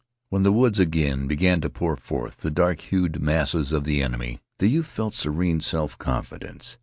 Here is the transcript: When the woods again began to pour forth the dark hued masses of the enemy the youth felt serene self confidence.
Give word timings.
When 0.29 0.41
the 0.41 0.51
woods 0.51 0.79
again 0.79 1.27
began 1.27 1.61
to 1.61 1.69
pour 1.69 1.95
forth 1.95 2.37
the 2.37 2.49
dark 2.49 2.81
hued 2.81 3.21
masses 3.21 3.71
of 3.71 3.83
the 3.83 4.01
enemy 4.01 4.39
the 4.57 4.67
youth 4.67 4.87
felt 4.87 5.13
serene 5.13 5.61
self 5.61 5.95
confidence. 5.99 6.79